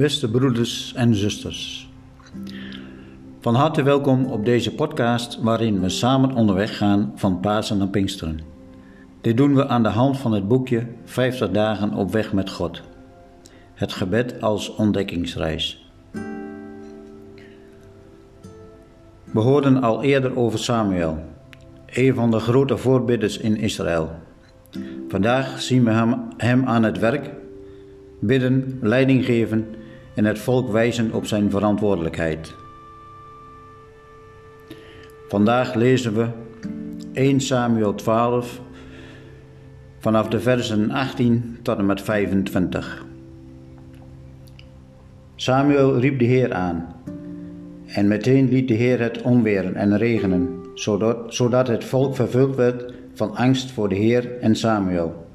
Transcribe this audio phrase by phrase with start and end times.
[0.00, 1.90] Beste broeders en zusters.
[3.40, 8.40] Van harte welkom op deze podcast waarin we samen onderweg gaan van Pasen naar Pinksteren.
[9.20, 12.82] Dit doen we aan de hand van het boekje 50 dagen op weg met God.
[13.74, 15.90] Het gebed als ontdekkingsreis.
[19.24, 21.18] We hoorden al eerder over Samuel,
[21.86, 24.10] een van de grote voorbidders in Israël.
[25.08, 27.30] Vandaag zien we hem, hem aan het werk,
[28.20, 29.66] bidden, leiding geven
[30.20, 32.54] en het volk wijzen op zijn verantwoordelijkheid.
[35.28, 36.28] Vandaag lezen we
[37.12, 38.60] 1 Samuel 12
[39.98, 43.04] vanaf de versen 18 tot en met 25.
[45.34, 46.94] Samuel riep de Heer aan
[47.86, 52.92] en meteen liet de Heer het onweren en regenen, zodat, zodat het volk vervuld werd
[53.14, 55.26] van angst voor de Heer en Samuel.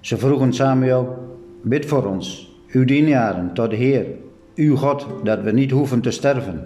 [0.00, 1.18] Ze vroegen Samuel,
[1.62, 4.06] bid voor ons, uw dienaren, tot de Heer,
[4.54, 6.64] uw God, dat we niet hoeven te sterven.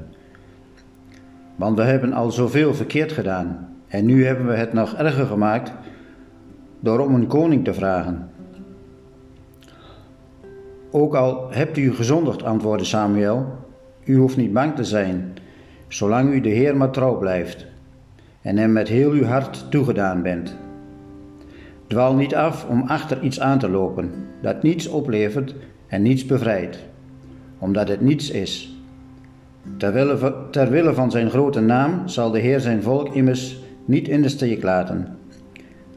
[1.56, 5.72] Want we hebben al zoveel verkeerd gedaan en nu hebben we het nog erger gemaakt
[6.80, 8.30] door om een koning te vragen.
[10.90, 13.46] Ook al hebt u gezondigd, antwoordde Samuel,
[14.04, 15.34] u hoeft niet bang te zijn,
[15.88, 17.66] zolang u de Heer maar trouw blijft
[18.42, 20.56] en hem met heel uw hart toegedaan bent.
[21.88, 24.10] Dwaal niet af om achter iets aan te lopen
[24.42, 25.54] dat niets oplevert
[25.86, 26.78] en niets bevrijdt,
[27.58, 28.76] omdat het niets is.
[30.50, 34.28] Ter wille, van zijn grote naam zal de Heer zijn volk immers niet in de
[34.28, 35.16] steek laten,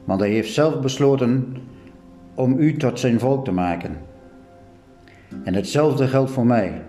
[0.04, 1.56] want hij heeft zelf besloten
[2.34, 3.96] om u tot zijn volk te maken.
[5.44, 6.82] En hetzelfde geldt voor mij.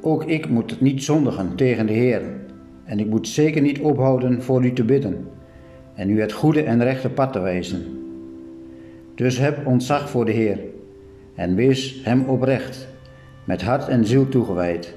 [0.00, 2.22] Ook ik moet niet zondigen tegen de Heer,
[2.84, 5.26] en ik moet zeker niet ophouden voor u te bidden
[5.94, 7.84] en u het goede en rechte pad te wijzen.
[9.14, 10.58] Dus heb ontzag voor de Heer
[11.34, 12.88] en wees Hem oprecht,
[13.44, 14.94] met hart en ziel toegewijd.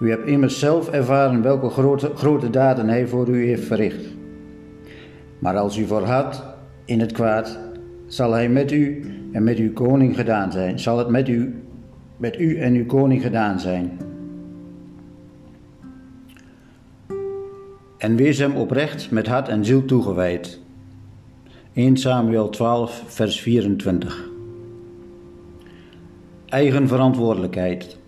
[0.00, 4.06] U hebt immers zelf ervaren welke grote, grote daden Hij voor u heeft verricht.
[5.38, 6.42] Maar als u volhardt
[6.84, 7.58] in het kwaad,
[8.06, 10.78] zal Hij met u en met uw koning gedaan zijn.
[10.78, 11.62] Zal het met u,
[12.16, 14.09] met u en uw koning gedaan zijn.
[18.00, 20.60] En wees hem oprecht met hart en ziel toegewijd.
[21.72, 24.28] 1 Samuel 12, vers 24.
[26.46, 27.98] Eigen verantwoordelijkheid.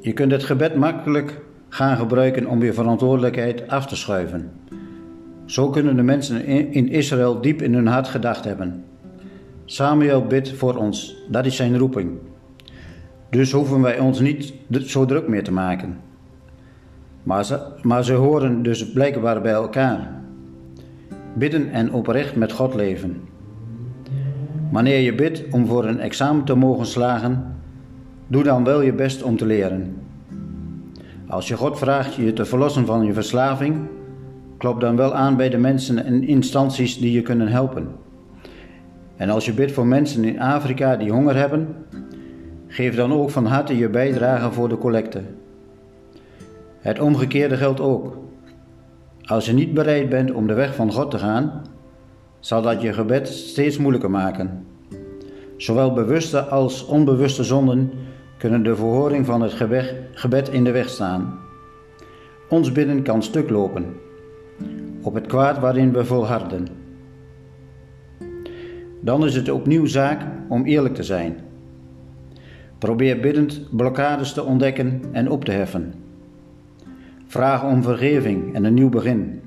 [0.00, 4.52] Je kunt het gebed makkelijk gaan gebruiken om je verantwoordelijkheid af te schuiven.
[5.44, 8.84] Zo kunnen de mensen in Israël diep in hun hart gedacht hebben.
[9.64, 12.10] Samuel bidt voor ons, dat is zijn roeping.
[13.30, 16.09] Dus hoeven wij ons niet zo druk meer te maken.
[17.22, 20.10] Maar ze, horen dus blijkbaar bij elkaar.
[21.34, 23.20] Bidden en oprecht met God leven.
[24.70, 27.56] Wanneer je bidt om voor een examen te mogen slagen,
[28.26, 29.96] doe dan wel je best om te leren.
[31.26, 33.76] Als je God vraagt je te verlossen van je verslaving,
[34.58, 37.88] klop dan wel aan bij de mensen en instanties die je kunnen helpen.
[39.16, 41.68] En als je bidt voor mensen in Afrika die honger hebben,
[42.66, 45.20] geef dan ook van harte je bijdrage voor de collecte.
[46.80, 48.18] Het omgekeerde geldt ook.
[49.22, 51.62] Als je niet bereid bent om de weg van God te gaan,
[52.38, 54.66] zal dat je gebed steeds moeilijker maken.
[55.56, 57.90] Zowel bewuste als onbewuste zonden
[58.38, 59.52] kunnen de verhoring van het
[60.12, 61.38] gebed in de weg staan.
[62.48, 63.84] Ons bidden kan stuk lopen,
[65.02, 66.66] op het kwaad waarin we volharden.
[69.00, 71.36] Dan is het opnieuw zaak om eerlijk te zijn.
[72.78, 75.94] Probeer biddend blokkades te ontdekken en op te heffen.
[77.30, 79.40] Vraag om vergeving en een nieuw begin.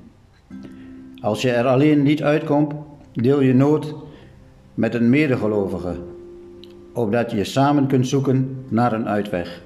[1.21, 2.73] Als je er alleen niet uitkomt,
[3.13, 3.95] deel je nood
[4.73, 5.95] met een medegelovige,
[6.93, 9.61] opdat je samen kunt zoeken naar een uitweg.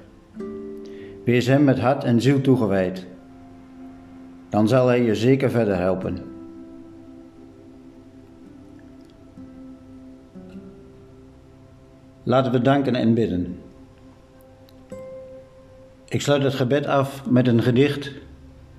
[1.24, 3.06] Wees hem met hart en ziel toegewijd.
[4.48, 6.18] Dan zal hij je zeker verder helpen.
[12.22, 13.58] Laten we danken en bidden.
[16.08, 18.12] Ik sluit het gebed af met een gedicht.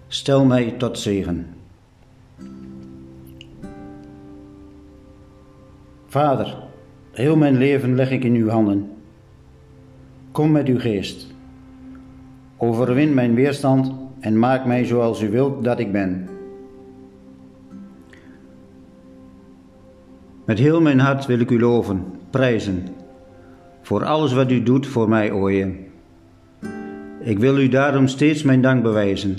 [0.08, 1.48] Stel mij tot zegen.
[6.08, 6.58] Vader,
[7.12, 8.92] heel mijn leven leg ik in uw handen.
[10.32, 11.28] Kom met uw geest.
[12.58, 16.30] Overwin mijn weerstand en maak mij zoals u wilt dat ik ben.
[20.46, 22.88] Met heel mijn hart wil ik u loven, prijzen,
[23.82, 25.48] voor alles wat u doet voor mij, o
[27.22, 29.38] ik wil u daarom steeds mijn dank bewijzen.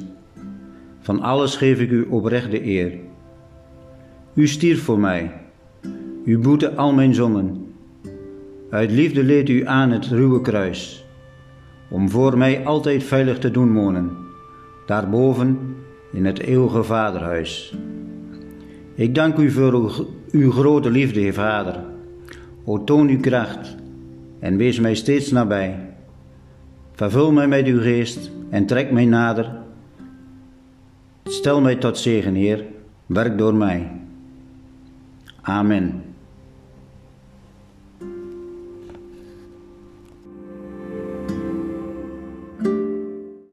[1.01, 2.93] Van alles geef ik u oprecht de eer.
[4.35, 5.33] U stierf voor mij.
[6.25, 7.67] U boete al mijn zonden.
[8.71, 11.05] Uit liefde leed u aan het ruwe kruis,
[11.91, 14.11] om voor mij altijd veilig te doen wonen,
[14.87, 15.59] daarboven
[16.13, 17.75] in het eeuwige Vaderhuis.
[18.95, 19.91] Ik dank u voor uw,
[20.31, 21.81] uw grote liefde, Vader.
[22.65, 23.77] O toon uw kracht
[24.39, 25.95] en wees mij steeds nabij.
[27.01, 29.57] Vervul mij met uw geest en trek mij nader.
[31.25, 32.65] Stel mij tot zegen, Heer,
[33.07, 33.91] werk door mij.
[35.41, 36.10] Amen.